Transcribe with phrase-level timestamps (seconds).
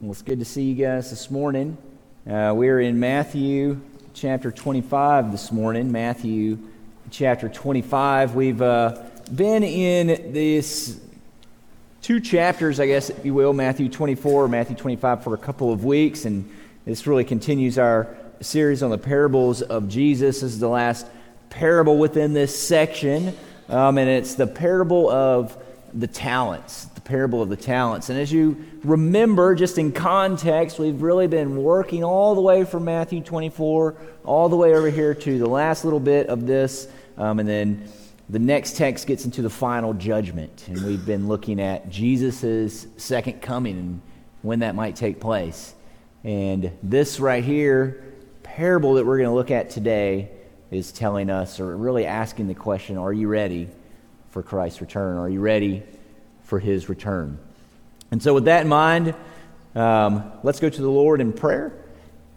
[0.00, 1.76] Well, it's good to see you guys this morning.
[2.24, 3.80] Uh, we're in Matthew
[4.14, 5.90] chapter 25 this morning.
[5.90, 6.56] Matthew
[7.10, 8.36] chapter 25.
[8.36, 9.02] We've uh,
[9.34, 11.00] been in this
[12.00, 15.84] two chapters, I guess, if you will, Matthew 24, Matthew 25, for a couple of
[15.84, 16.48] weeks, and
[16.84, 18.06] this really continues our
[18.40, 20.42] series on the parables of Jesus.
[20.42, 21.08] This is the last
[21.50, 23.36] parable within this section,
[23.68, 25.60] um, and it's the parable of
[25.94, 28.10] the talents, the parable of the talents.
[28.10, 32.84] And as you remember, just in context, we've really been working all the way from
[32.84, 36.88] Matthew 24 all the way over here to the last little bit of this.
[37.16, 37.88] Um, and then
[38.28, 40.66] the next text gets into the final judgment.
[40.68, 44.02] And we've been looking at Jesus' second coming and
[44.42, 45.74] when that might take place.
[46.24, 48.04] And this right here,
[48.42, 50.30] parable that we're going to look at today,
[50.70, 53.68] is telling us, or really asking the question, are you ready?
[54.30, 55.18] For Christ's return?
[55.18, 55.82] Are you ready
[56.42, 57.38] for his return?
[58.10, 59.14] And so, with that in mind,
[59.74, 61.72] um, let's go to the Lord in prayer,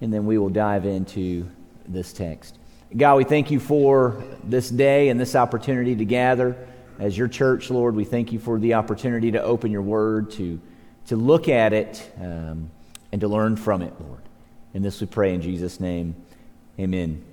[0.02, 1.50] and then we will dive into
[1.88, 2.58] this text.
[2.96, 6.68] God, we thank you for this day and this opportunity to gather
[7.00, 7.96] as your church, Lord.
[7.96, 10.60] We thank you for the opportunity to open your word, to,
[11.08, 12.70] to look at it, um,
[13.12, 14.22] and to learn from it, Lord.
[14.74, 16.16] And this we pray in Jesus' name.
[16.80, 17.31] Amen.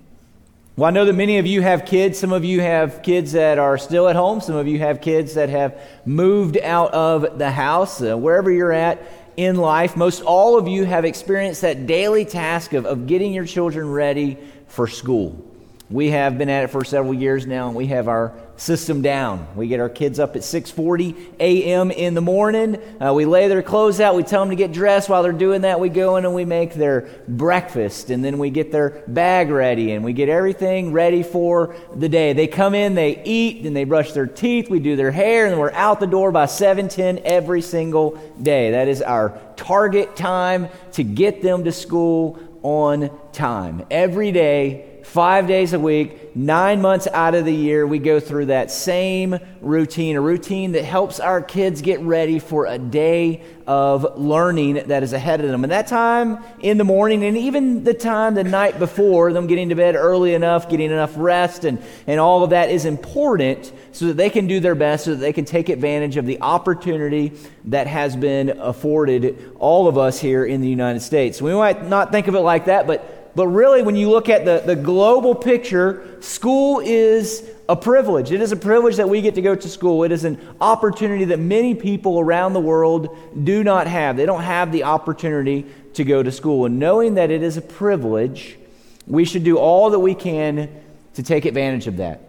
[0.79, 2.17] Well, I know that many of you have kids.
[2.17, 4.39] Some of you have kids that are still at home.
[4.39, 8.01] Some of you have kids that have moved out of the house.
[8.01, 9.03] Uh, wherever you're at
[9.35, 13.43] in life, most all of you have experienced that daily task of, of getting your
[13.43, 15.48] children ready for school.
[15.91, 19.47] We have been at it for several years now, and we have our system down.
[19.55, 21.89] We get our kids up at 6:40 a.m.
[21.89, 22.79] in the morning.
[23.01, 24.15] Uh, we lay their clothes out.
[24.15, 25.09] We tell them to get dressed.
[25.09, 28.51] While they're doing that, we go in and we make their breakfast, and then we
[28.51, 32.33] get their bag ready, and we get everything ready for the day.
[32.33, 34.69] They come in, they eat, and they brush their teeth.
[34.69, 38.71] We do their hair, and we're out the door by 7:10 every single day.
[38.71, 45.47] That is our target time to get them to school on time every day five
[45.47, 50.15] days a week, nine months out of the year, we go through that same routine,
[50.15, 55.11] a routine that helps our kids get ready for a day of learning that is
[55.11, 55.63] ahead of them.
[55.63, 59.69] And that time in the morning, and even the time the night before, them getting
[59.69, 64.05] to bed early enough, getting enough rest, and, and all of that is important so
[64.07, 67.33] that they can do their best, so that they can take advantage of the opportunity
[67.65, 71.41] that has been afforded all of us here in the United States.
[71.41, 74.45] We might not think of it like that, but but really, when you look at
[74.45, 78.31] the, the global picture, school is a privilege.
[78.31, 80.03] It is a privilege that we get to go to school.
[80.03, 84.17] It is an opportunity that many people around the world do not have.
[84.17, 86.65] They don't have the opportunity to go to school.
[86.65, 88.57] And knowing that it is a privilege,
[89.05, 90.69] we should do all that we can
[91.13, 92.21] to take advantage of that,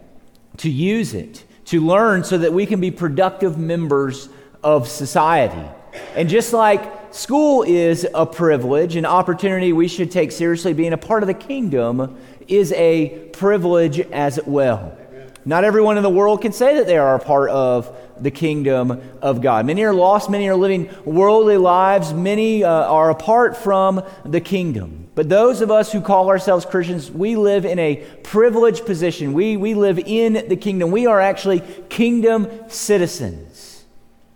[0.58, 4.28] to use it, to learn so that we can be productive members
[4.62, 5.68] of society.
[6.14, 10.72] And just like school is a privilege, an opportunity we should take seriously.
[10.72, 12.18] Being a part of the kingdom
[12.48, 14.96] is a privilege as well.
[15.44, 19.00] Not everyone in the world can say that they are a part of the kingdom
[19.22, 19.64] of God.
[19.64, 25.08] Many are lost, many are living worldly lives, many uh, are apart from the kingdom.
[25.14, 29.32] But those of us who call ourselves Christians, we live in a privileged position.
[29.32, 30.90] We, we live in the kingdom.
[30.90, 33.84] We are actually kingdom citizens.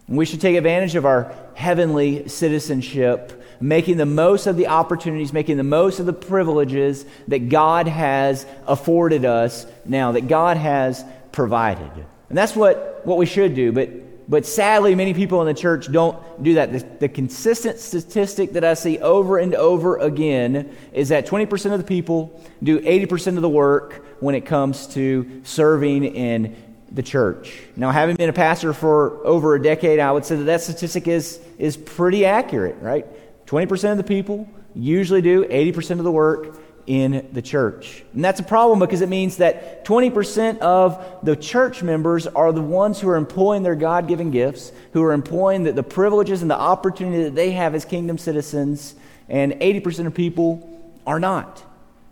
[0.09, 5.32] And we should take advantage of our heavenly citizenship, making the most of the opportunities,
[5.32, 11.04] making the most of the privileges that God has afforded us now, that God has
[11.32, 11.91] provided.
[12.28, 13.72] And that's what, what we should do.
[13.72, 16.72] But, but sadly, many people in the church don't do that.
[16.72, 21.78] The, the consistent statistic that I see over and over again is that 20% of
[21.78, 26.56] the people do 80% of the work when it comes to serving in
[26.94, 27.60] the church.
[27.77, 31.09] Now, having been a pastor for over a decade, I would say that that statistic
[31.09, 33.06] is, is pretty accurate, right?
[33.47, 38.05] 20% of the people usually do 80% of the work in the church.
[38.12, 42.62] And that's a problem because it means that 20% of the church members are the
[42.62, 46.50] ones who are employing their God given gifts, who are employing the, the privileges and
[46.50, 48.94] the opportunity that they have as kingdom citizens,
[49.28, 51.62] and 80% of people are not.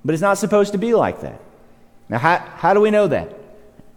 [0.05, 1.41] But it's not supposed to be like that.
[2.09, 3.42] Now, how, how do we know that?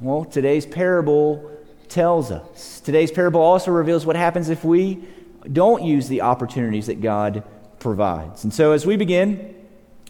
[0.02, 1.52] Well, today's parable
[1.88, 2.82] tells us.
[2.82, 5.04] Today's parable also reveals what happens if we
[5.52, 7.44] don't use the opportunities that God
[7.80, 8.44] provides.
[8.44, 9.56] And so, as we begin,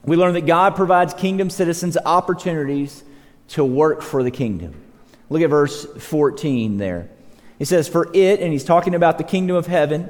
[0.04, 3.04] we learn that God provides kingdom citizens opportunities
[3.50, 4.74] to work for the kingdom.
[5.30, 7.10] Look at verse 14 there.
[7.60, 10.10] He says, For it, and he's talking about the kingdom of heaven,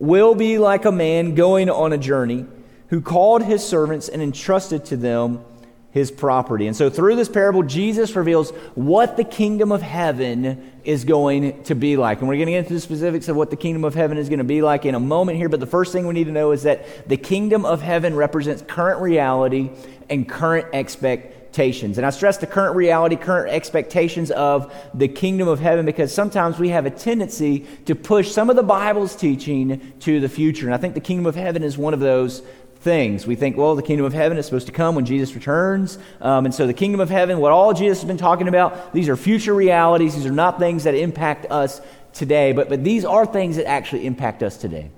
[0.00, 2.46] will be like a man going on a journey
[2.88, 5.44] who called his servants and entrusted to them
[5.94, 6.66] his property.
[6.66, 11.76] And so, through this parable, Jesus reveals what the kingdom of heaven is going to
[11.76, 12.18] be like.
[12.18, 14.28] And we're going to get into the specifics of what the kingdom of heaven is
[14.28, 15.48] going to be like in a moment here.
[15.48, 18.60] But the first thing we need to know is that the kingdom of heaven represents
[18.66, 19.70] current reality
[20.10, 21.96] and current expectations.
[21.96, 26.58] And I stress the current reality, current expectations of the kingdom of heaven because sometimes
[26.58, 30.66] we have a tendency to push some of the Bible's teaching to the future.
[30.66, 32.42] And I think the kingdom of heaven is one of those
[32.84, 33.26] things.
[33.26, 35.98] We think, well, the kingdom of heaven is supposed to come when Jesus returns.
[36.20, 39.08] Um, and so the kingdom of heaven, what all Jesus has been talking about, these
[39.08, 40.14] are future realities.
[40.14, 41.80] These are not things that impact us
[42.12, 44.90] today, but, but these are things that actually impact us today.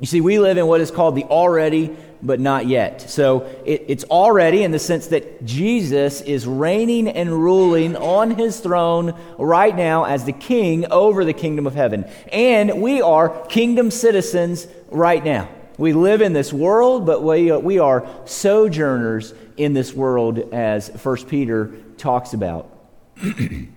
[0.00, 3.00] You see, we live in what is called the already but not yet.
[3.00, 8.60] So it, it's already in the sense that Jesus is reigning and ruling on his
[8.60, 12.04] throne right now as the king over the kingdom of heaven.
[12.32, 15.48] And we are kingdom citizens right now.
[15.78, 21.16] We live in this world, but we, we are sojourners in this world, as 1
[21.26, 22.68] Peter talks about.
[23.22, 23.70] and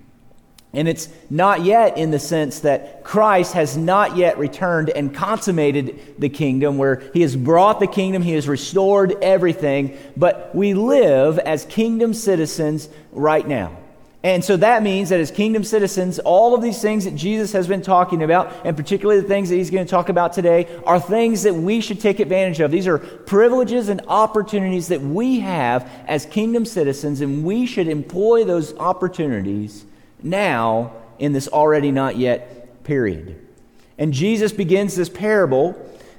[0.74, 6.30] it's not yet in the sense that Christ has not yet returned and consummated the
[6.30, 11.66] kingdom, where he has brought the kingdom, he has restored everything, but we live as
[11.66, 13.78] kingdom citizens right now.
[14.26, 17.68] And so that means that as kingdom citizens, all of these things that Jesus has
[17.68, 21.00] been talking about, and particularly the things that he's going to talk about today, are
[21.00, 22.72] things that we should take advantage of.
[22.72, 28.44] These are privileges and opportunities that we have as kingdom citizens, and we should employ
[28.44, 29.86] those opportunities
[30.24, 33.40] now in this already not yet period.
[34.00, 35.76] And Jesus begins this parable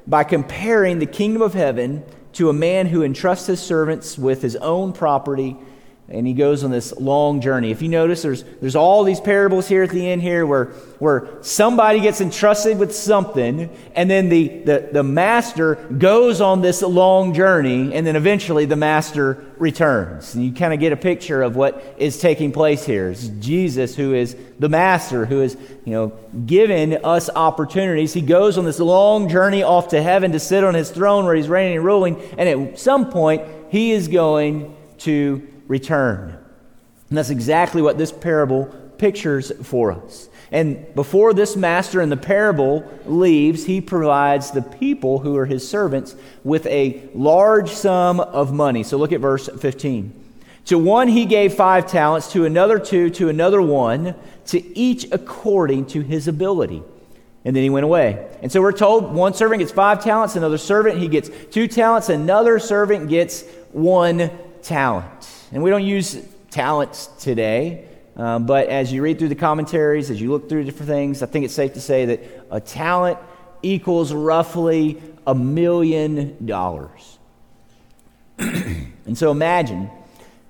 [0.07, 2.05] by comparing the kingdom of heaven
[2.35, 5.57] to a man who entrusts his servants with his own property
[6.09, 7.73] and he goes on this long journey.
[7.73, 10.67] If you notice, there's, there's all these parables here at the end here where,
[11.01, 16.81] where somebody gets entrusted with something, and then the, the, the master goes on this
[16.81, 20.37] long journey, and then eventually the master returns.
[20.37, 23.11] And you kind of get a picture of what is taking place here.
[23.11, 26.09] It's Jesus who is the master, who is, you know,
[26.47, 28.13] given us opportunities.
[28.13, 31.35] He goes on this long journey off to heaven to sit on his throne where
[31.35, 36.39] he's reigning and ruling, and at some point, he is going to return.
[37.09, 38.67] And that's exactly what this parable
[38.99, 40.29] pictures for us.
[40.53, 45.69] And before this master in the parable leaves, he provides the people who are his
[45.69, 46.15] servants
[46.45, 48.83] with a large sum of money.
[48.83, 50.25] So look at verse 15.
[50.67, 54.15] To one he gave five talents, to another two, to another one,
[54.47, 56.83] to each according to his ability.
[57.45, 58.29] And then he went away.
[58.43, 62.09] And so we're told one servant gets five talents, another servant he gets two talents,
[62.09, 64.31] another servant gets one
[64.63, 65.16] talent.
[65.53, 66.19] And we don't use
[66.51, 70.89] talents today, um, but as you read through the commentaries, as you look through different
[70.89, 73.19] things, I think it's safe to say that a talent
[73.63, 77.19] equals roughly a million dollars.
[78.39, 79.91] and so imagine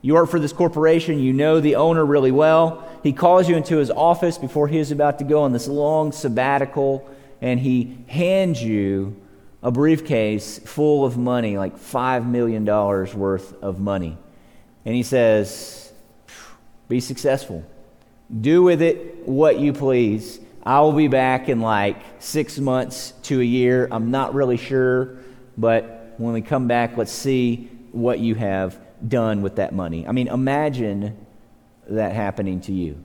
[0.02, 2.88] you work for this corporation, you know the owner really well.
[3.02, 6.12] He calls you into his office before he is about to go on this long
[6.12, 7.08] sabbatical,
[7.40, 9.20] and he hands you
[9.62, 14.16] a briefcase full of money, like $5 million worth of money.
[14.86, 15.92] And he says,
[16.88, 17.64] Be successful.
[18.40, 20.40] Do with it what you please.
[20.64, 23.88] I will be back in like six months to a year.
[23.90, 25.18] I'm not really sure,
[25.58, 30.06] but when we come back, let's see what you have done with that money.
[30.06, 31.26] I mean, imagine
[31.88, 33.02] that happening to you.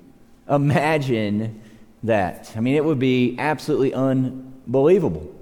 [0.49, 1.61] Imagine
[2.03, 2.51] that.
[2.55, 5.33] I mean, it would be absolutely unbelievable.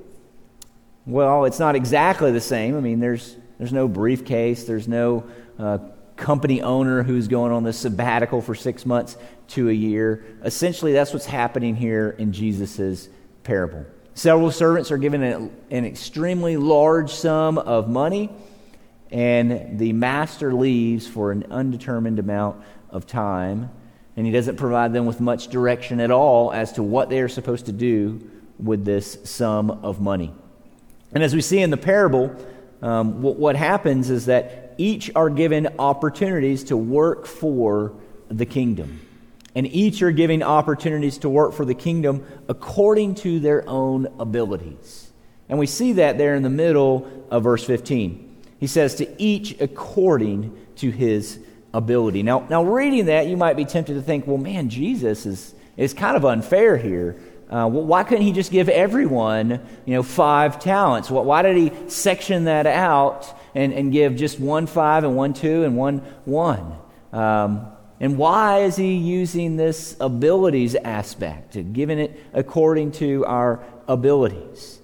[1.06, 2.77] Well, it's not exactly the same.
[2.77, 5.24] I mean, there's, there's no briefcase, there's no
[5.58, 5.79] uh,
[6.20, 9.18] company owner who's going on this sabbatical for six months
[9.50, 10.24] to a year.
[10.44, 13.10] Essentially, that's what's happening here in Jesus'
[13.44, 13.86] parable.
[14.14, 18.30] Several servants are given an, an extremely large sum of money,
[19.12, 23.72] and the master leaves for an undetermined amount of time,
[24.16, 27.30] and he doesn't provide them with much direction at all as to what they are
[27.30, 30.34] supposed to do with this sum of money.
[31.14, 32.36] And as we see in the parable,
[32.82, 37.93] um, what, what happens is that each are given opportunities to work for
[38.29, 39.01] the kingdom.
[39.53, 45.12] And each are given opportunities to work for the kingdom according to their own abilities.
[45.50, 48.38] And we see that there in the middle of verse 15.
[48.59, 51.39] He says, To each according to his
[51.74, 52.24] ability.
[52.24, 55.93] Now, now reading that, you might be tempted to think, well, man, Jesus is, is
[55.93, 57.19] kind of unfair here.
[57.50, 61.10] Uh, why couldn't he just give everyone, you know, five talents?
[61.10, 65.63] Why did he section that out and, and give just one five and one two
[65.63, 66.75] and one one?
[67.12, 67.65] Um,
[68.00, 74.79] and why is he using this abilities aspect, giving it according to our abilities?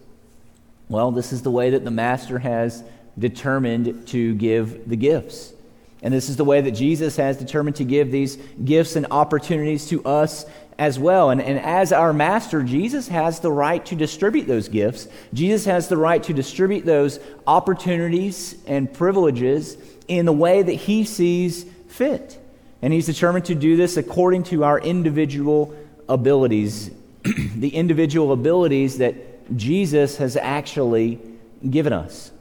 [0.90, 2.84] Well, this is the way that the master has
[3.18, 5.54] determined to give the gifts.
[6.02, 9.88] And this is the way that Jesus has determined to give these gifts and opportunities
[9.88, 10.46] to us
[10.78, 11.30] as well.
[11.30, 15.08] And, and as our master, Jesus has the right to distribute those gifts.
[15.34, 19.78] Jesus has the right to distribute those opportunities and privileges
[20.08, 22.40] in the way that he sees fit.
[22.82, 25.74] And he's determined to do this according to our individual
[26.10, 26.92] abilities,
[27.24, 29.16] the individual abilities that
[29.56, 31.20] Jesus has actually
[31.68, 32.32] given us.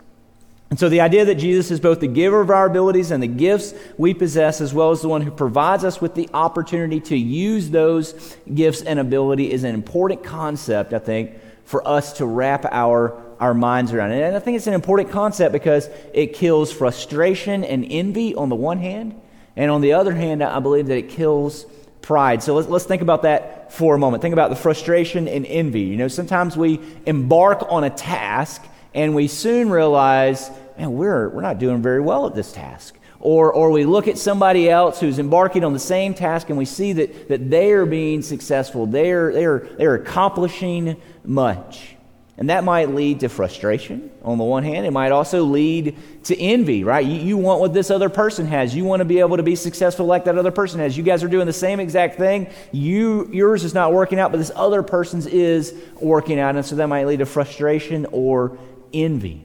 [0.71, 3.29] And so, the idea that Jesus is both the giver of our abilities and the
[3.29, 7.17] gifts we possess, as well as the one who provides us with the opportunity to
[7.17, 11.33] use those gifts and ability, is an important concept, I think,
[11.65, 14.13] for us to wrap our, our minds around.
[14.13, 18.57] And I think it's an important concept because it kills frustration and envy on the
[18.57, 19.21] one hand,
[19.57, 21.67] and on the other hand, I believe that it kills
[22.03, 22.43] pride.
[22.43, 24.23] So let's, let's think about that for a moment.
[24.23, 25.83] Think about the frustration and envy.
[25.83, 28.63] You know, sometimes we embark on a task
[28.95, 32.97] and we soon realize, man, we're, we're not doing very well at this task.
[33.21, 36.67] Or, or we look at somebody else who's embarking on the same task and we
[36.67, 41.95] see that, that they are being successful, they are, they, are, they are accomplishing much.
[42.37, 44.87] And that might lead to frustration on the one hand.
[44.87, 47.07] It might also lead to envy, right?
[47.07, 48.75] You, you, want what this other person has.
[48.75, 50.97] You want to be able to be successful like that other person has.
[50.97, 52.51] You guys are doing the same exact thing.
[52.73, 56.57] You, yours is not working out, but this other person's is working out.
[56.57, 58.59] And so that might lead to frustration or
[58.95, 59.43] envy.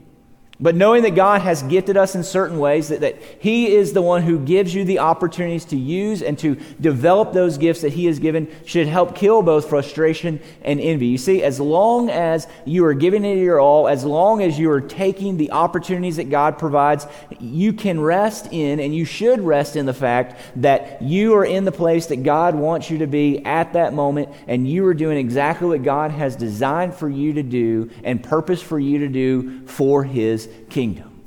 [0.61, 4.01] But knowing that God has gifted us in certain ways, that, that He is the
[4.01, 8.07] one who gives you the opportunities to use and to develop those gifts that He
[8.07, 11.07] has given, should help kill both frustration and envy.
[11.07, 14.69] You see, as long as you are giving it your all, as long as you
[14.69, 17.07] are taking the opportunities that God provides,
[17.39, 21.63] you can rest in and you should rest in the fact that you are in
[21.63, 25.17] the place that God wants you to be at that moment, and you are doing
[25.17, 29.65] exactly what God has designed for you to do and purpose for you to do
[29.65, 31.22] for His kingdom.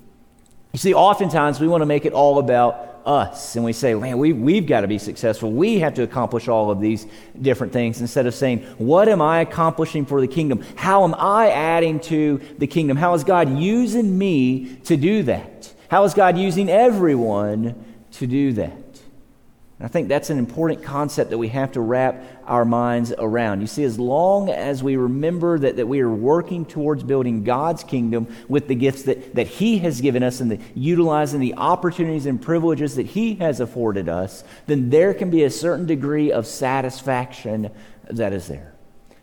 [0.72, 4.18] You see, oftentimes we want to make it all about us and we say, man,
[4.18, 5.52] we, we've got to be successful.
[5.52, 7.06] We have to accomplish all of these
[7.40, 10.64] different things instead of saying, what am I accomplishing for the kingdom?
[10.76, 12.96] How am I adding to the kingdom?
[12.96, 15.74] How is God using me to do that?
[15.90, 18.72] How is God using everyone to do that?
[19.80, 23.62] I think that's an important concept that we have to wrap our minds around.
[23.62, 27.82] You see, as long as we remember that, that we are working towards building God's
[27.82, 32.26] kingdom with the gifts that, that He has given us and the, utilizing the opportunities
[32.26, 36.46] and privileges that He has afforded us, then there can be a certain degree of
[36.46, 37.70] satisfaction
[38.10, 38.74] that is there.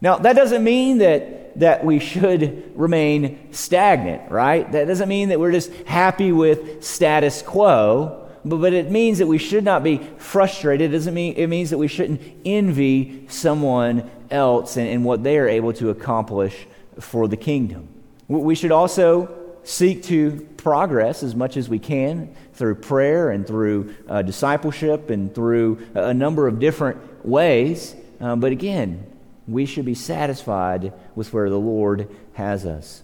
[0.01, 4.71] Now, that doesn't mean that, that we should remain stagnant, right?
[4.71, 9.27] That doesn't mean that we're just happy with status quo but, but it means that
[9.27, 10.91] we should not be frustrated.
[10.91, 15.37] It doesn't mean it means that we shouldn't envy someone else and, and what they
[15.37, 16.67] are able to accomplish
[16.99, 17.87] for the kingdom.
[18.27, 23.95] We should also seek to progress as much as we can through prayer and through
[24.07, 27.95] uh, discipleship and through a number of different ways.
[28.19, 29.05] Um, but again,
[29.47, 33.03] we should be satisfied with where the Lord has us.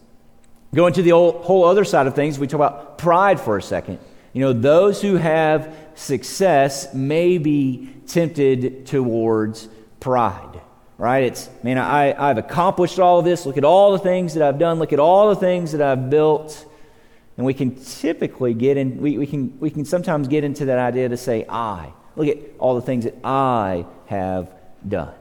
[0.74, 4.00] Going to the whole other side of things, we talk about pride for a second.
[4.36, 9.70] You know, those who have success may be tempted towards
[10.02, 10.60] pride,
[10.98, 11.24] right?
[11.24, 13.46] It's, man, I, I've accomplished all of this.
[13.46, 14.78] Look at all the things that I've done.
[14.78, 16.66] Look at all the things that I've built.
[17.38, 20.80] And we can typically get in, we, we, can, we can sometimes get into that
[20.80, 21.94] idea to say, I.
[22.18, 24.54] Look at all the things that I have
[24.86, 25.16] done.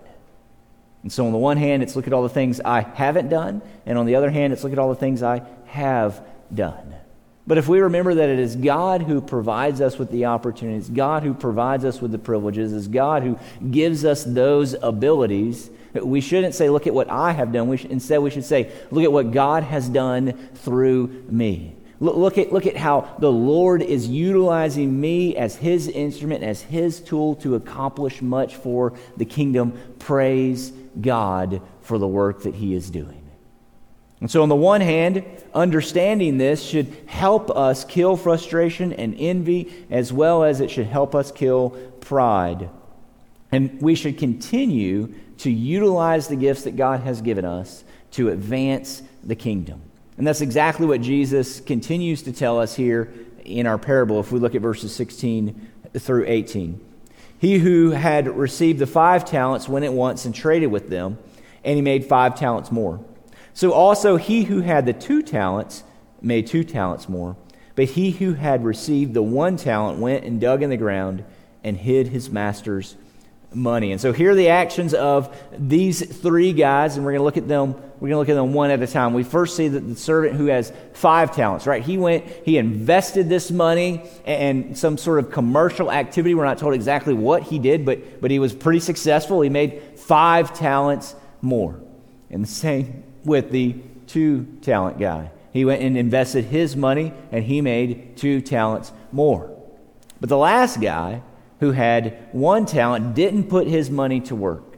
[1.05, 3.63] And so, on the one hand, it's look at all the things I haven't done.
[3.87, 6.21] And on the other hand, it's look at all the things I have
[6.53, 6.97] done.
[7.47, 11.23] But if we remember that it is God who provides us with the opportunities, God
[11.23, 13.39] who provides us with the privileges, is God who
[13.71, 15.71] gives us those abilities,
[16.03, 17.69] we shouldn't say, Look at what I have done.
[17.69, 21.77] We should, instead, we should say, Look at what God has done through me.
[22.01, 26.63] Look, look, at, look at how the Lord is utilizing me as His instrument, as
[26.63, 29.79] His tool to accomplish much for the kingdom.
[29.99, 33.24] Praise God for the work that He is doing.
[34.25, 39.85] And so, on the one hand, understanding this should help us kill frustration and envy,
[39.91, 42.71] as well as it should help us kill pride.
[43.53, 49.03] And we should continue to utilize the gifts that God has given us to advance
[49.23, 49.83] the kingdom.
[50.17, 53.13] And that's exactly what Jesus continues to tell us here
[53.45, 56.81] in our parable if we look at verses 16 through 18.
[57.39, 61.19] He who had received the five talents went at once and traded with them,
[61.63, 63.05] and he made five talents more.
[63.55, 65.85] So also he who had the two talents
[66.21, 67.37] made two talents more.
[67.77, 71.25] But he who had received the one talent went and dug in the ground
[71.63, 72.97] and hid his master's
[73.53, 73.93] money.
[73.93, 77.37] And so here are the actions of these three guys, and we're going to look
[77.37, 77.75] at them.
[78.01, 79.15] We're going to look at them one at a time.
[79.15, 81.83] We first see that the servant who has five talents, right?
[81.83, 86.35] He went, he invested this money and some sort of commercial activity.
[86.35, 89.41] We're not told exactly what he did, but, but he was pretty successful.
[89.41, 91.81] He made five talents more.
[92.31, 93.77] And the same with the
[94.07, 95.31] two talent guy.
[95.53, 99.51] He went and invested his money, and he made two talents more.
[100.21, 101.23] But the last guy,
[101.61, 104.77] who had one talent didn't put his money to work.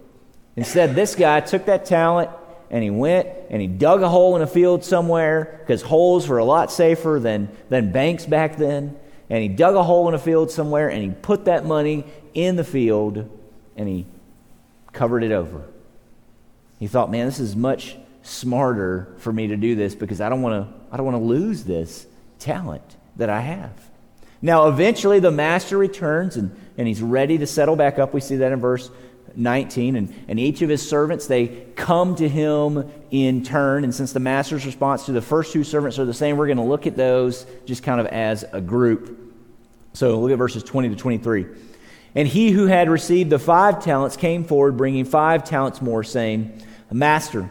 [0.55, 2.31] Instead, this guy took that talent
[2.71, 6.38] and he went and he dug a hole in a field somewhere because holes were
[6.38, 8.97] a lot safer than, than banks back then.
[9.29, 12.57] And he dug a hole in a field somewhere and he put that money in
[12.57, 13.29] the field
[13.76, 14.07] and he
[14.93, 15.65] covered it over.
[16.79, 20.42] He thought, man, this is much smarter for me to do this because I don't
[20.42, 22.06] want to I don't want to lose this
[22.38, 23.73] talent that I have.
[24.42, 28.12] Now, eventually, the master returns and, and he's ready to settle back up.
[28.12, 28.90] We see that in verse
[29.35, 29.97] 19.
[29.97, 33.85] And, and each of his servants, they come to him in turn.
[33.85, 36.59] And since the master's response to the first two servants are the same, we're going
[36.59, 39.35] to look at those just kind of as a group.
[39.95, 41.47] So look at verses 20 to 23.
[42.14, 46.62] And he who had received the five talents came forward, bringing five talents more, saying,
[46.90, 47.50] Master,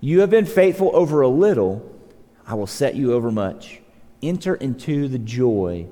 [0.00, 1.90] You have been faithful over a little,
[2.46, 3.80] I will set you over much.
[4.22, 5.86] Enter into the joy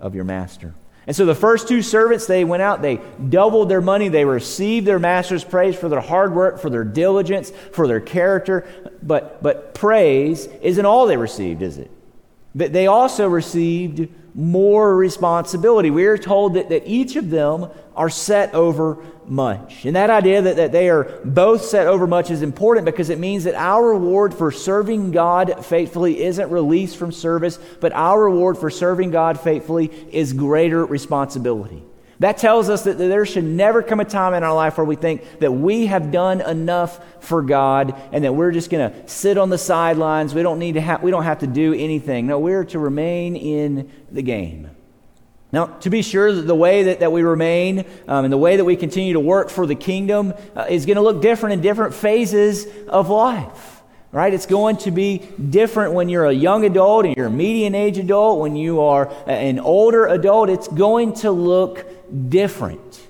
[0.00, 0.74] of your master.
[1.06, 4.86] And so the first two servants, they went out, they doubled their money, they received
[4.86, 8.66] their master's praise for their hard work, for their diligence, for their character.
[9.02, 11.90] But, but praise isn't all they received, is it?
[12.54, 15.90] But they also received more responsibility.
[15.90, 19.84] We are told that, that each of them are set over much.
[19.84, 23.18] And that idea that, that they are both set over much is important because it
[23.18, 28.58] means that our reward for serving God faithfully isn't released from service, but our reward
[28.58, 31.82] for serving God faithfully is greater responsibility.
[32.22, 34.94] That tells us that there should never come a time in our life where we
[34.94, 39.36] think that we have done enough for God and that we're just going to sit
[39.36, 40.32] on the sidelines.
[40.32, 42.28] We don't need to have, we don't have to do anything.
[42.28, 44.70] No, we're to remain in the game.
[45.50, 48.64] Now, to be sure, the way that, that we remain um, and the way that
[48.64, 51.92] we continue to work for the kingdom uh, is going to look different in different
[51.92, 53.82] phases of life
[54.12, 54.34] right?
[54.34, 57.96] It's going to be different when you're a young adult and you're a median age
[57.96, 60.50] adult, when you are an older adult.
[60.50, 61.86] It's going to look
[62.28, 63.06] different.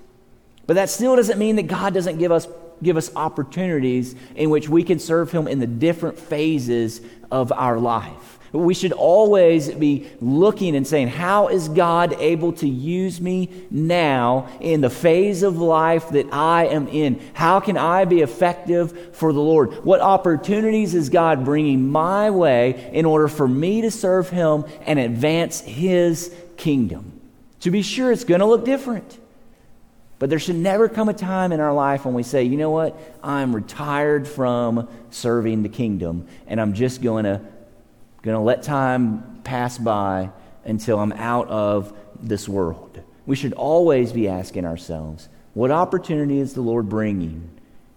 [0.66, 2.46] But that still doesn't mean that God doesn't give us,
[2.82, 7.78] give us opportunities in which we can serve Him in the different phases of our
[7.78, 8.38] life.
[8.52, 14.46] We should always be looking and saying, How is God able to use me now
[14.60, 17.22] in the phase of life that I am in?
[17.32, 19.84] How can I be effective for the Lord?
[19.84, 24.98] What opportunities is God bringing my way in order for me to serve Him and
[24.98, 27.21] advance His kingdom?
[27.62, 29.18] To be sure, it's going to look different.
[30.18, 32.70] But there should never come a time in our life when we say, you know
[32.70, 37.40] what, I'm retired from serving the kingdom and I'm just going to
[38.22, 40.30] going to let time pass by
[40.64, 43.02] until I'm out of this world.
[43.26, 47.50] We should always be asking ourselves, what opportunity is the Lord bringing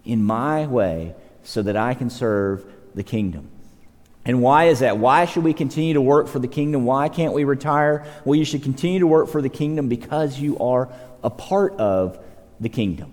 [0.04, 3.50] in my way so that I can serve the kingdom?
[4.26, 4.98] And why is that?
[4.98, 6.84] Why should we continue to work for the kingdom?
[6.86, 8.06] Why can't we retire?
[8.26, 10.90] Well, you should continue to work for the kingdom because you are
[11.24, 12.18] a part of
[12.60, 13.12] the kingdom.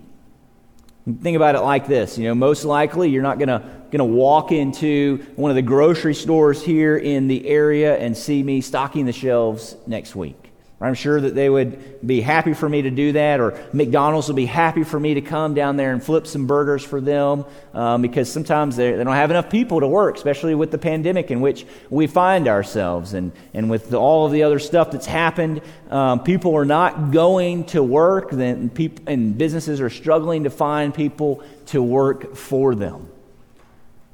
[1.21, 2.17] Think about it like this.
[2.17, 3.49] You know, most likely you're not going
[3.91, 8.61] to walk into one of the grocery stores here in the area and see me
[8.61, 10.42] stocking the shelves next week.
[10.83, 14.35] I'm sure that they would be happy for me to do that, or McDonald's would
[14.35, 18.01] be happy for me to come down there and flip some burgers for them um,
[18.01, 21.39] because sometimes they, they don't have enough people to work, especially with the pandemic in
[21.39, 23.13] which we find ourselves.
[23.13, 27.11] And, and with the, all of the other stuff that's happened, um, people are not
[27.11, 32.75] going to work, then people, and businesses are struggling to find people to work for
[32.75, 33.07] them.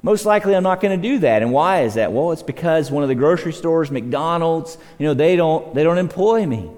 [0.01, 1.41] Most likely, I'm not going to do that.
[1.41, 2.13] And why is that?
[2.13, 5.97] Well, it's because one of the grocery stores, McDonald's, you know, they don't, they don't
[5.97, 6.71] employ me.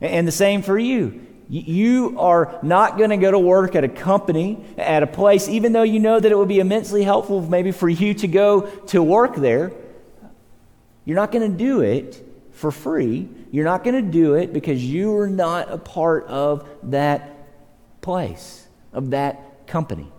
[0.00, 1.24] And the same for you.
[1.48, 5.72] You are not going to go to work at a company, at a place, even
[5.72, 9.02] though you know that it would be immensely helpful maybe for you to go to
[9.02, 9.72] work there.
[11.04, 13.28] You're not going to do it for free.
[13.52, 17.30] You're not going to do it because you are not a part of that
[18.00, 18.66] place.
[18.94, 20.10] of that company.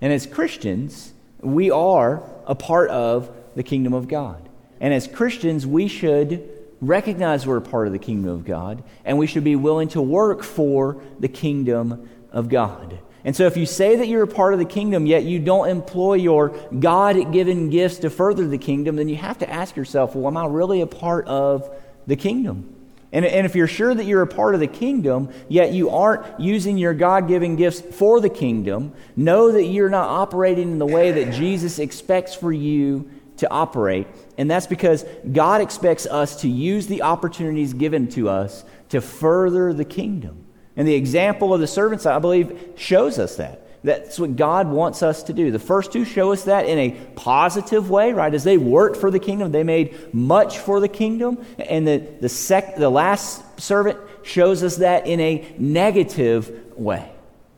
[0.00, 4.48] And as Christians, we are a part of the kingdom of God.
[4.80, 6.48] And as Christians, we should
[6.80, 10.00] recognize we're a part of the kingdom of God, and we should be willing to
[10.00, 12.98] work for the kingdom of God.
[13.22, 15.68] And so, if you say that you're a part of the kingdom, yet you don't
[15.68, 20.14] employ your God given gifts to further the kingdom, then you have to ask yourself,
[20.14, 21.70] well, am I really a part of
[22.06, 22.79] the kingdom?
[23.12, 26.38] And, and if you're sure that you're a part of the kingdom, yet you aren't
[26.38, 30.86] using your God given gifts for the kingdom, know that you're not operating in the
[30.86, 34.06] way that Jesus expects for you to operate.
[34.38, 39.72] And that's because God expects us to use the opportunities given to us to further
[39.72, 40.44] the kingdom.
[40.76, 43.66] And the example of the servants, I believe, shows us that.
[43.82, 45.50] That's what God wants us to do.
[45.50, 48.32] The first two show us that in a positive way, right?
[48.32, 51.44] As they worked for the kingdom, they made much for the kingdom.
[51.58, 57.10] And the, the, sec, the last servant shows us that in a negative way.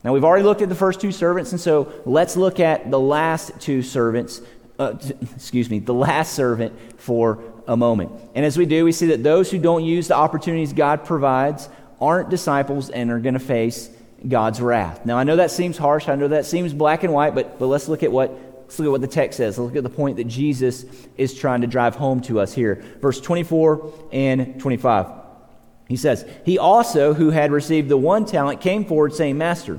[0.05, 3.01] Now, we've already looked at the first two servants, and so let's look at the
[3.01, 4.41] last two servants
[4.79, 4.95] uh,
[5.37, 8.11] excuse me, the last servant for a moment.
[8.35, 11.69] And as we do, we see that those who don't use the opportunities God provides
[12.01, 13.91] aren't disciples and are going to face
[14.29, 15.05] God's wrath.
[15.05, 16.09] Now, I know that seems harsh.
[16.09, 18.31] I know that seems black and white, but, but let's look at what
[18.63, 19.59] let's look at what the text says.
[19.59, 20.87] Let's look at the point that Jesus
[21.19, 22.83] is trying to drive home to us here.
[23.01, 25.07] Verse 24 and 25.
[25.89, 29.79] He says, He also, who had received the one talent, came forward, saying, Master,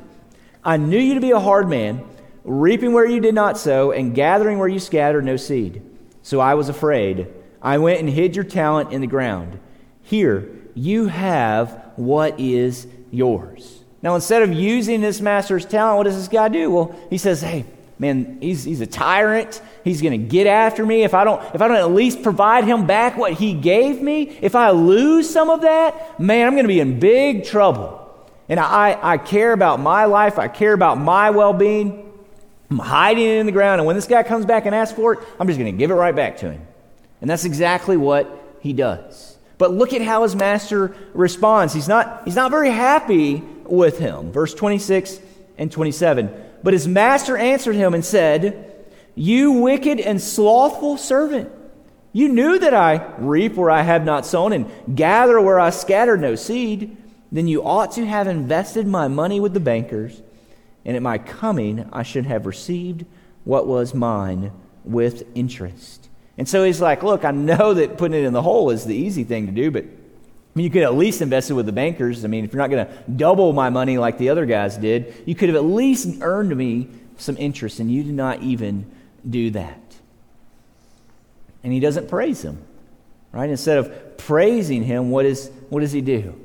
[0.63, 2.05] I knew you to be a hard man
[2.43, 5.81] reaping where you did not sow, and gathering where you scattered no seed.
[6.21, 7.27] So I was afraid.
[7.61, 9.59] I went and hid your talent in the ground.
[10.01, 13.82] Here, you have what is yours.
[14.03, 16.69] Now, instead of using this master's talent, what does this guy do?
[16.69, 17.65] Well, he says, Hey,
[17.97, 19.61] man, he's, he's a tyrant.
[19.85, 21.03] He's going to get after me.
[21.03, 24.23] If I, don't, if I don't at least provide him back what he gave me,
[24.41, 28.01] if I lose some of that, man, I'm going to be in big trouble.
[28.49, 32.11] And I, I care about my life, I care about my well being.
[32.69, 35.13] I'm hiding it in the ground, and when this guy comes back and asks for
[35.13, 36.61] it, I'm just going to give it right back to him.
[37.21, 39.37] And that's exactly what he does.
[39.59, 41.73] But look at how his master responds.
[41.73, 44.31] He's not, he's not very happy with him.
[44.31, 45.19] Verse 26
[45.57, 46.29] and 27.
[46.63, 51.51] But his master answered him and said, You wicked and slothful servant.
[52.11, 56.21] You knew that I reap where I have not sown and gather where I scattered
[56.21, 56.95] no seed.
[57.31, 60.21] Then you ought to have invested my money with the bankers
[60.85, 63.05] and at my coming I should have received
[63.43, 64.51] what was mine
[64.83, 66.09] with interest.
[66.37, 68.95] And so he's like, Look, I know that putting it in the hole is the
[68.95, 69.85] easy thing to do, but
[70.53, 72.23] I mean, you could at least invest it with the bankers.
[72.23, 75.23] I mean, if you're not going to double my money like the other guys did,
[75.25, 78.85] you could have at least earned me some interest, and you did not even
[79.27, 79.79] do that.
[81.63, 82.63] And he doesn't praise him,
[83.31, 83.49] right?
[83.49, 86.39] Instead of praising him, what, is, what does he do?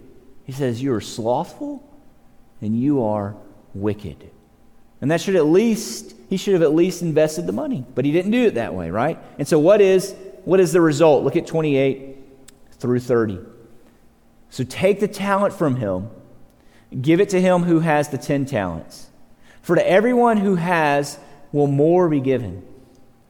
[0.45, 1.85] He says, You are slothful
[2.63, 3.37] and you are
[3.75, 4.31] wicked.
[5.01, 7.85] And that should at least, he should have at least invested the money.
[7.95, 9.19] But he didn't do it that way, right?
[9.39, 11.25] And so what is, what is the result?
[11.25, 12.17] Look at 28
[12.79, 13.39] through 30.
[14.51, 16.11] So take the talent from him,
[17.01, 19.09] give it to him who has the 10 talents.
[19.63, 21.19] For to everyone who has
[21.53, 22.67] will more be given,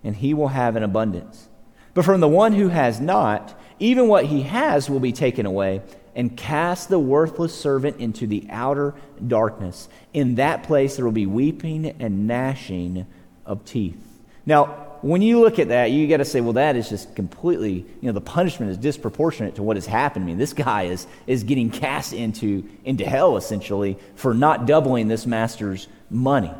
[0.05, 1.49] and he will have an abundance.
[1.95, 5.83] But from the one who has not, even what he has will be taken away
[6.15, 8.95] and cast the worthless servant into the outer
[9.27, 9.89] darkness.
[10.13, 13.07] In that place there will be weeping and gnashing
[13.47, 13.99] of teeth.
[14.45, 17.87] Now, when you look at that, you got to say, well, that is just completely,
[18.01, 20.25] you know, the punishment is disproportionate to what has happened.
[20.25, 25.09] I mean, this guy is, is getting cast into, into hell, essentially, for not doubling
[25.09, 26.53] this master's money.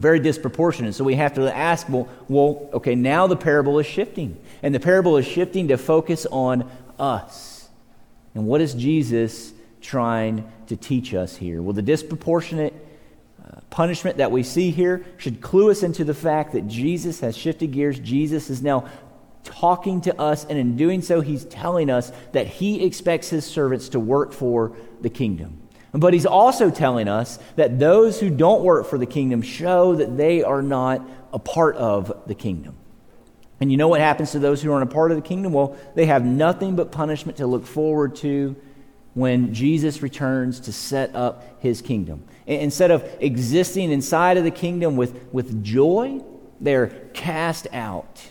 [0.00, 0.94] Very disproportionate.
[0.94, 4.36] So we have to ask, well, well, okay, now the parable is shifting.
[4.62, 7.68] And the parable is shifting to focus on us.
[8.34, 11.62] And what is Jesus trying to teach us here?
[11.62, 12.74] Well, the disproportionate
[13.70, 17.72] punishment that we see here should clue us into the fact that Jesus has shifted
[17.72, 17.98] gears.
[17.98, 18.88] Jesus is now
[19.44, 23.90] talking to us, and in doing so, he's telling us that he expects his servants
[23.90, 25.58] to work for the kingdom.
[25.92, 30.16] But he's also telling us that those who don't work for the kingdom show that
[30.16, 32.76] they are not a part of the kingdom.
[33.60, 35.52] And you know what happens to those who aren't a part of the kingdom?
[35.52, 38.56] Well, they have nothing but punishment to look forward to
[39.14, 42.24] when Jesus returns to set up his kingdom.
[42.46, 46.20] Instead of existing inside of the kingdom with, with joy,
[46.60, 48.30] they're cast out.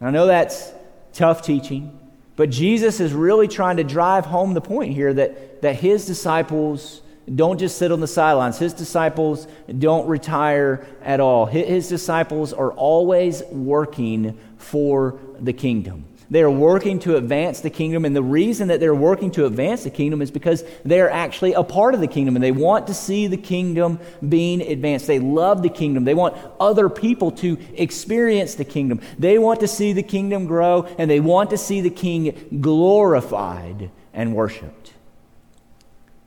[0.00, 0.72] I know that's
[1.12, 1.98] tough teaching,
[2.36, 7.02] but Jesus is really trying to drive home the point here that, that his disciples
[7.32, 8.58] don't just sit on the sidelines.
[8.58, 9.46] His disciples
[9.78, 11.46] don't retire at all.
[11.46, 16.04] His disciples are always working for the kingdom.
[16.30, 19.82] They are working to advance the kingdom, and the reason that they're working to advance
[19.82, 22.94] the kingdom is because they're actually a part of the kingdom, and they want to
[22.94, 25.08] see the kingdom being advanced.
[25.08, 26.04] They love the kingdom.
[26.04, 29.00] They want other people to experience the kingdom.
[29.18, 33.90] They want to see the kingdom grow, and they want to see the king glorified
[34.14, 34.92] and worshiped.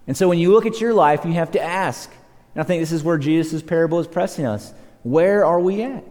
[0.06, 2.12] And so when you look at your life, you have to ask,
[2.56, 6.06] and I think this is where Jesus' parable is pressing us where are we at?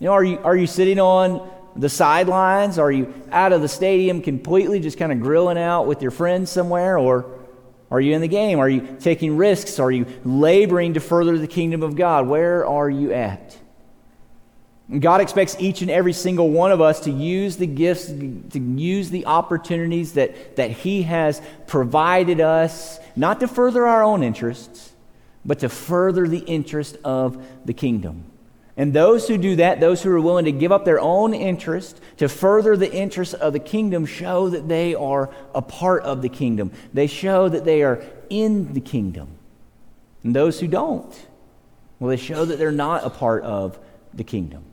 [0.00, 2.78] You know, are you, are you sitting on the sidelines?
[2.78, 6.50] Are you out of the stadium completely, just kind of grilling out with your friends
[6.50, 6.98] somewhere?
[6.98, 7.26] Or
[7.90, 8.58] are you in the game?
[8.58, 9.78] Are you taking risks?
[9.78, 12.26] Are you laboring to further the kingdom of God?
[12.26, 13.56] Where are you at?
[14.98, 19.08] God expects each and every single one of us to use the gifts, to use
[19.08, 24.92] the opportunities that, that He has provided us, not to further our own interests,
[25.44, 28.24] but to further the interest of the kingdom.
[28.76, 32.00] And those who do that, those who are willing to give up their own interest
[32.16, 36.28] to further the interests of the kingdom, show that they are a part of the
[36.28, 36.72] kingdom.
[36.92, 39.28] They show that they are in the kingdom.
[40.24, 41.26] And those who don't,
[42.00, 43.78] well, they show that they're not a part of
[44.12, 44.64] the kingdom.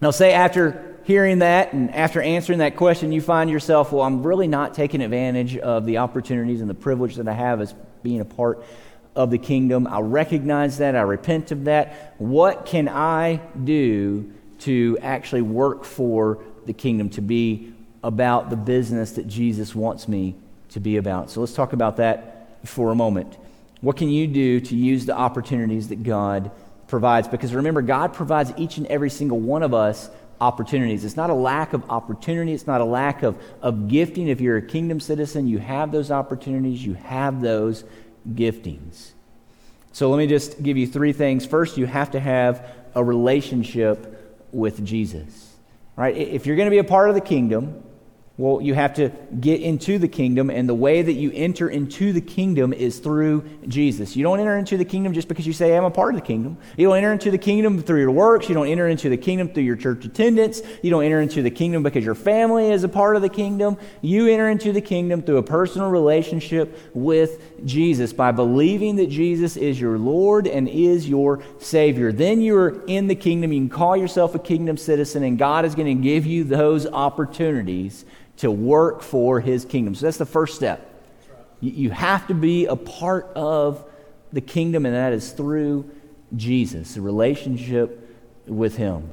[0.00, 4.22] Now, say after hearing that and after answering that question, you find yourself, well, I'm
[4.22, 8.20] really not taking advantage of the opportunities and the privilege that I have as being
[8.20, 8.64] a part
[9.18, 9.88] of the kingdom.
[9.88, 10.94] I recognize that.
[10.94, 12.14] I repent of that.
[12.18, 19.12] What can I do to actually work for the kingdom, to be about the business
[19.12, 20.36] that Jesus wants me
[20.70, 21.30] to be about?
[21.30, 23.36] So let's talk about that for a moment.
[23.80, 26.52] What can you do to use the opportunities that God
[26.86, 27.26] provides?
[27.26, 31.04] Because remember, God provides each and every single one of us opportunities.
[31.04, 34.28] It's not a lack of opportunity, it's not a lack of, of gifting.
[34.28, 37.82] If you're a kingdom citizen, you have those opportunities, you have those
[38.34, 39.10] giftings.
[39.92, 41.46] So let me just give you three things.
[41.46, 45.56] First, you have to have a relationship with Jesus.
[45.96, 46.16] Right?
[46.16, 47.82] If you're going to be a part of the kingdom,
[48.38, 52.12] well, you have to get into the kingdom, and the way that you enter into
[52.12, 54.14] the kingdom is through Jesus.
[54.14, 56.26] You don't enter into the kingdom just because you say, I'm a part of the
[56.26, 56.56] kingdom.
[56.76, 58.48] You don't enter into the kingdom through your works.
[58.48, 60.62] You don't enter into the kingdom through your church attendance.
[60.84, 63.76] You don't enter into the kingdom because your family is a part of the kingdom.
[64.02, 69.56] You enter into the kingdom through a personal relationship with Jesus by believing that Jesus
[69.56, 72.12] is your Lord and is your Savior.
[72.12, 73.52] Then you're in the kingdom.
[73.52, 76.86] You can call yourself a kingdom citizen, and God is going to give you those
[76.86, 78.04] opportunities
[78.38, 79.94] to work for his kingdom.
[79.94, 80.84] So that's the first step.
[81.60, 83.84] You have to be a part of
[84.32, 85.90] the kingdom, and that is through
[86.36, 89.10] Jesus, a relationship with him.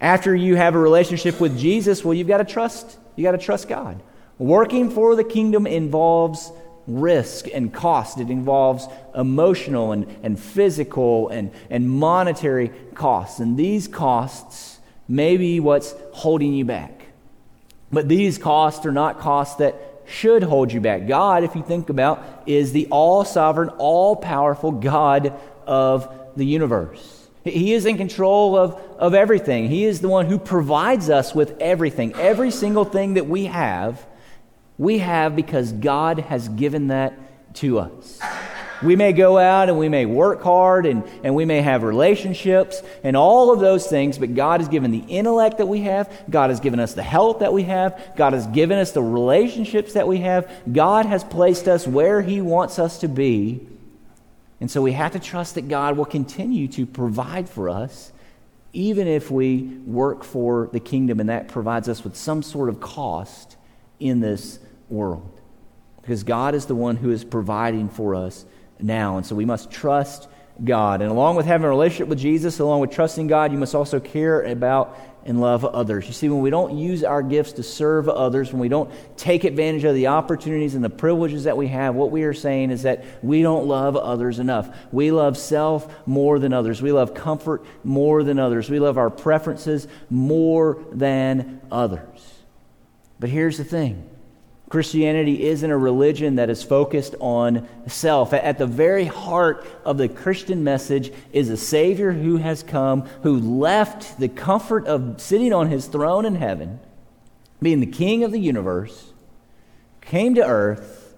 [0.00, 2.98] After you have a relationship with Jesus, well, you've got to trust.
[3.16, 4.00] You got to trust God.
[4.38, 6.52] Working for the kingdom involves
[6.86, 8.18] risk and cost.
[8.18, 13.40] It involves emotional and, and physical and, and monetary costs.
[13.40, 16.97] And these costs may be what's holding you back.
[17.92, 19.74] But these costs are not costs that
[20.06, 21.06] should hold you back.
[21.06, 25.32] God, if you think about, is the all sovereign, all powerful God
[25.66, 27.28] of the universe.
[27.44, 29.68] He is in control of, of everything.
[29.68, 32.14] He is the one who provides us with everything.
[32.14, 34.04] Every single thing that we have,
[34.76, 38.20] we have because God has given that to us.
[38.82, 42.82] We may go out and we may work hard and, and we may have relationships
[43.02, 46.10] and all of those things, but God has given the intellect that we have.
[46.30, 48.12] God has given us the health that we have.
[48.16, 50.50] God has given us the relationships that we have.
[50.70, 53.66] God has placed us where He wants us to be.
[54.60, 58.12] And so we have to trust that God will continue to provide for us,
[58.72, 62.80] even if we work for the kingdom and that provides us with some sort of
[62.80, 63.56] cost
[63.98, 65.40] in this world.
[66.00, 68.44] Because God is the one who is providing for us
[68.80, 69.16] now.
[69.16, 70.28] And so we must trust
[70.62, 71.02] God.
[71.02, 74.00] And along with having a relationship with Jesus, along with trusting God, you must also
[74.00, 76.06] care about and love others.
[76.06, 79.44] You see, when we don't use our gifts to serve others, when we don't take
[79.44, 82.82] advantage of the opportunities and the privileges that we have, what we are saying is
[82.82, 84.74] that we don't love others enough.
[84.90, 86.80] We love self more than others.
[86.80, 88.70] We love comfort more than others.
[88.70, 92.34] We love our preferences more than others.
[93.20, 94.08] But here's the thing
[94.68, 98.34] Christianity isn't a religion that is focused on self.
[98.34, 103.38] At the very heart of the Christian message is a Savior who has come, who
[103.38, 106.80] left the comfort of sitting on his throne in heaven,
[107.62, 109.12] being the King of the universe,
[110.02, 111.14] came to earth,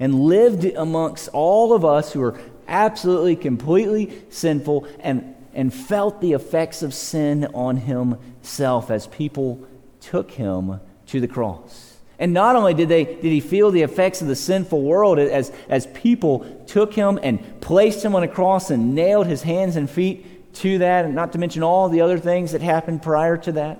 [0.00, 6.32] and lived amongst all of us who are absolutely, completely sinful and, and felt the
[6.32, 9.66] effects of sin on himself as people
[10.00, 11.87] took him to the cross.
[12.18, 15.52] And not only did, they, did he feel the effects of the sinful world as,
[15.68, 19.88] as people took him and placed him on a cross and nailed his hands and
[19.88, 23.52] feet to that, and not to mention all the other things that happened prior to
[23.52, 23.78] that,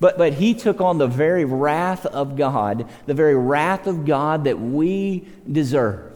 [0.00, 4.44] But, but he took on the very wrath of God, the very wrath of God
[4.44, 6.12] that we deserve.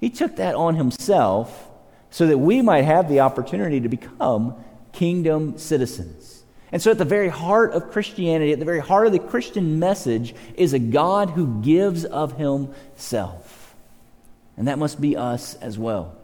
[0.00, 1.68] He took that on himself
[2.10, 4.54] so that we might have the opportunity to become
[4.92, 6.25] kingdom citizens.
[6.72, 9.78] And so, at the very heart of Christianity, at the very heart of the Christian
[9.78, 13.74] message, is a God who gives of himself.
[14.56, 16.16] And that must be us as well.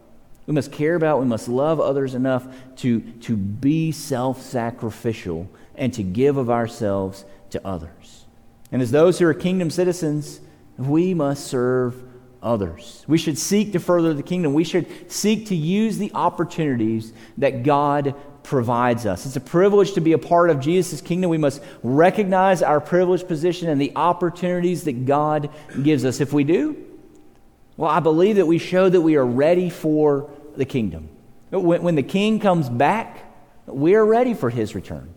[0.46, 5.92] We must care about, we must love others enough to, to be self sacrificial and
[5.94, 8.24] to give of ourselves to others.
[8.72, 10.40] And as those who are kingdom citizens,
[10.76, 12.02] we must serve
[12.42, 13.04] others.
[13.06, 14.54] We should seek to further the kingdom.
[14.54, 19.26] We should seek to use the opportunities that God provides us.
[19.26, 21.30] It's a privilege to be a part of Jesus' kingdom.
[21.30, 25.50] We must recognize our privileged position and the opportunities that God
[25.82, 26.20] gives us.
[26.20, 26.76] If we do,
[27.76, 31.08] well, I believe that we show that we are ready for the kingdom.
[31.50, 33.24] When, when the king comes back,
[33.66, 35.12] we are ready for his return.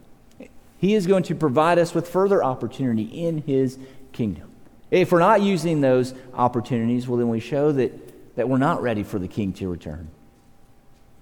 [0.78, 3.78] He is going to provide us with further opportunity in his
[4.12, 4.52] kingdom.
[4.92, 9.04] If we're not using those opportunities, well, then we show that, that we're not ready
[9.04, 10.10] for the king to return.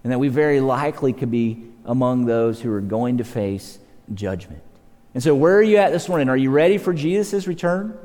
[0.04, 3.80] And that we very likely could be among those who are going to face
[4.14, 4.62] judgment.
[5.14, 6.30] And so, where are you at this morning?
[6.30, 7.98] Are you ready for Jesus' return?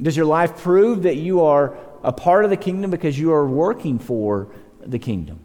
[0.00, 3.46] Does your life prove that you are a part of the kingdom because you are
[3.46, 4.48] working for
[4.80, 5.40] the kingdom?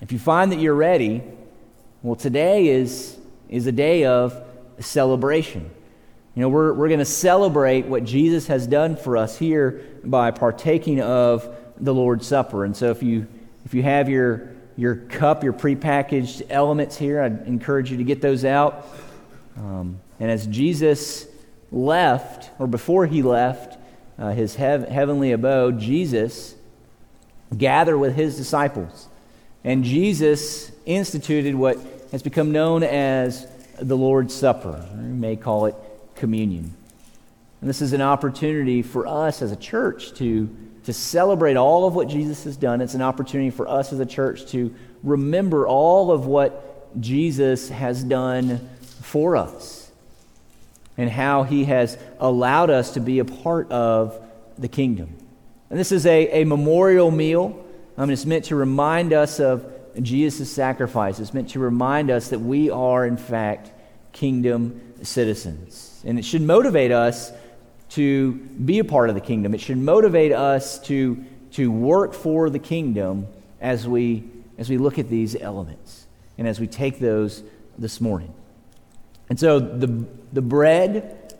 [0.00, 1.22] If you find that you're ready,
[2.02, 4.40] well, today is, is a day of
[4.78, 5.70] celebration.
[6.34, 10.30] You know, we're, we're going to celebrate what Jesus has done for us here by
[10.30, 12.64] partaking of the Lord's Supper.
[12.64, 13.26] And so if you,
[13.66, 18.22] if you have your, your cup, your prepackaged elements here, I'd encourage you to get
[18.22, 18.86] those out.
[19.56, 21.26] Um, and as Jesus
[21.72, 23.76] left, or before he left
[24.20, 26.54] uh, his hev- heavenly abode, Jesus
[27.58, 29.08] gathered with his disciples.
[29.64, 31.76] And Jesus instituted what
[32.12, 33.48] has become known as
[33.80, 34.86] the Lord's Supper.
[34.92, 35.74] You may call it
[36.14, 36.72] communion.
[37.60, 40.54] And this is an opportunity for us as a church to,
[40.86, 42.80] to celebrate all of what Jesus has done.
[42.80, 48.04] It's an opportunity for us as a church to remember all of what Jesus has
[48.04, 48.68] done
[49.02, 49.90] for us
[50.96, 54.24] and how he has allowed us to be a part of
[54.58, 55.16] the kingdom.
[55.70, 57.64] And this is a, a memorial meal.
[57.98, 59.66] I mean, it's meant to remind us of
[60.00, 61.18] Jesus' sacrifice.
[61.18, 63.72] It's meant to remind us that we are, in fact,
[64.12, 66.02] kingdom citizens.
[66.06, 67.32] And it should motivate us
[67.90, 69.54] to be a part of the kingdom.
[69.54, 73.26] It should motivate us to, to work for the kingdom
[73.60, 74.24] as we,
[74.58, 76.06] as we look at these elements
[76.38, 77.42] and as we take those
[77.78, 78.32] this morning.
[79.28, 81.34] And so the, the bread,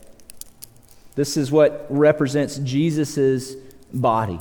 [1.15, 3.55] this is what represents Jesus'
[3.93, 4.41] body.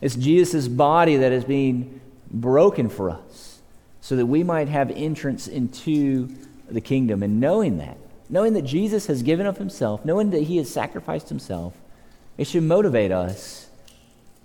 [0.00, 3.60] It's Jesus' body that is being broken for us
[4.00, 6.28] so that we might have entrance into
[6.68, 7.22] the kingdom.
[7.22, 7.96] And knowing that,
[8.34, 11.72] knowing that Jesus has given of himself, knowing that he has sacrificed himself,
[12.36, 13.68] it should motivate us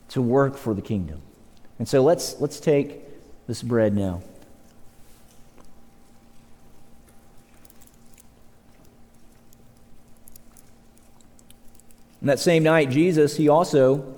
[0.09, 1.19] to work for the kingdom.
[1.79, 2.99] And so let's, let's take
[3.47, 4.21] this bread now.
[12.21, 14.15] And that same night, Jesus, he also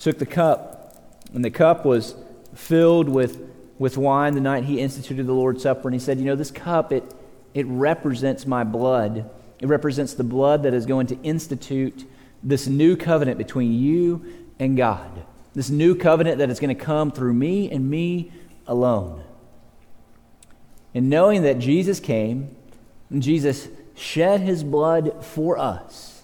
[0.00, 2.16] took the cup, and the cup was
[2.52, 5.86] filled with, with wine the night he instituted the Lord's Supper.
[5.86, 7.14] And he said, You know, this cup, it,
[7.58, 9.28] it represents my blood.
[9.58, 12.04] It represents the blood that is going to institute
[12.40, 15.24] this new covenant between you and God.
[15.56, 18.30] This new covenant that is going to come through me and me
[18.68, 19.24] alone.
[20.94, 22.54] And knowing that Jesus came
[23.10, 23.66] and Jesus
[23.96, 26.22] shed his blood for us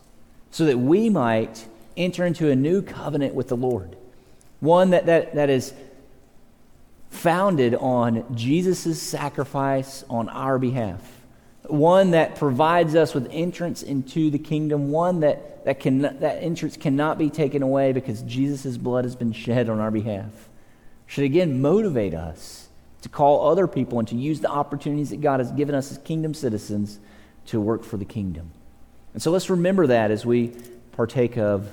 [0.52, 1.66] so that we might
[1.96, 3.96] enter into a new covenant with the Lord.
[4.60, 5.74] One that, that, that is
[7.10, 11.23] founded on Jesus' sacrifice on our behalf
[11.66, 16.76] one that provides us with entrance into the kingdom, one that, that, can, that entrance
[16.76, 20.48] cannot be taken away because Jesus' blood has been shed on our behalf,
[21.06, 22.68] should again motivate us
[23.02, 25.98] to call other people and to use the opportunities that God has given us as
[25.98, 26.98] kingdom citizens
[27.46, 28.50] to work for the kingdom.
[29.12, 30.52] And so let's remember that as we
[30.92, 31.68] partake of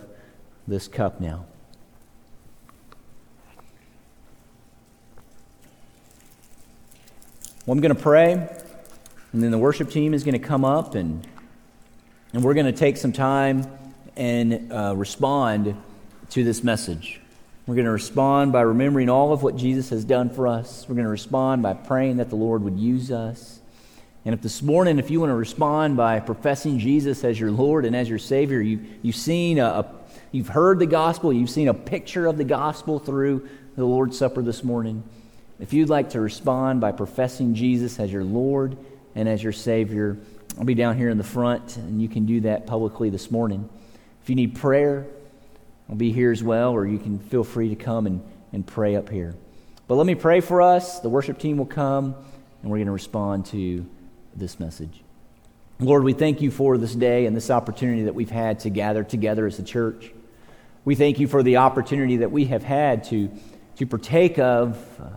[0.67, 1.45] this cup now.
[7.65, 8.49] Well, I'm going to pray.
[9.33, 11.25] And then the worship team is going to come up and,
[12.33, 13.65] and we're going to take some time
[14.17, 15.81] and uh, respond
[16.31, 17.21] to this message.
[17.65, 20.85] We're going to respond by remembering all of what Jesus has done for us.
[20.89, 23.59] We're going to respond by praying that the Lord would use us.
[24.25, 27.85] And if this morning, if you want to respond by professing Jesus as your Lord
[27.85, 29.85] and as your Savior, you, you've seen a, a
[30.33, 34.41] you've heard the gospel, you've seen a picture of the gospel through the Lord's Supper
[34.41, 35.03] this morning.
[35.59, 38.77] If you'd like to respond by professing Jesus as your Lord
[39.15, 40.17] and as your Savior.
[40.57, 43.69] I'll be down here in the front, and you can do that publicly this morning.
[44.21, 45.05] If you need prayer,
[45.89, 48.95] I'll be here as well, or you can feel free to come and, and pray
[48.95, 49.35] up here.
[49.87, 50.99] But let me pray for us.
[50.99, 52.15] The worship team will come,
[52.61, 53.85] and we're going to respond to
[54.35, 55.03] this message.
[55.79, 59.03] Lord, we thank you for this day and this opportunity that we've had to gather
[59.03, 60.11] together as a church.
[60.85, 63.31] We thank you for the opportunity that we have had to,
[63.77, 65.09] to partake of uh,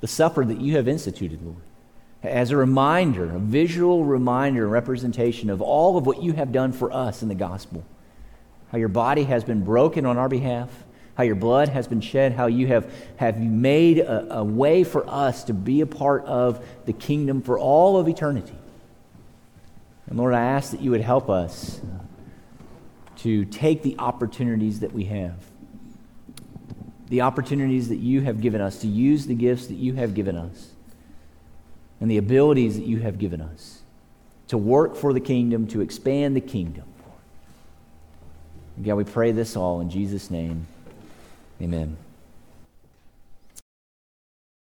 [0.00, 1.62] the supper that you have instituted, Lord,
[2.26, 6.72] as a reminder, a visual reminder and representation of all of what you have done
[6.72, 7.84] for us in the gospel.
[8.72, 10.68] How your body has been broken on our behalf,
[11.14, 15.08] how your blood has been shed, how you have, have made a, a way for
[15.08, 18.56] us to be a part of the kingdom for all of eternity.
[20.06, 21.80] And Lord, I ask that you would help us
[23.18, 25.34] to take the opportunities that we have,
[27.08, 30.36] the opportunities that you have given us, to use the gifts that you have given
[30.36, 30.72] us,
[32.00, 33.80] and the abilities that you have given us
[34.48, 36.84] to work for the kingdom, to expand the kingdom.
[38.82, 40.66] God, we pray this all in Jesus' name.
[41.60, 41.96] Amen.